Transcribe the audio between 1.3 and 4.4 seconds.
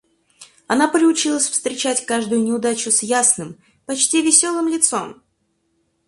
встречать каждую неудачу с ясным, почти